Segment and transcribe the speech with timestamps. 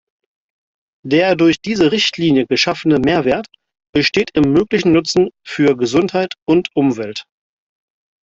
[1.05, 3.45] Der durch diese Richtlinie geschaffene Mehrwert
[3.93, 7.25] besteht im möglichen Nutzen für Gesundheit und Umwelt.